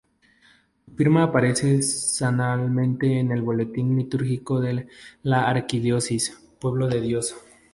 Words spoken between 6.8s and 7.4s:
de Dios".